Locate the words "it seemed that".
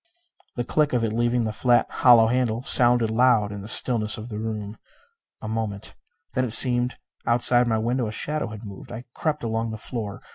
6.43-7.29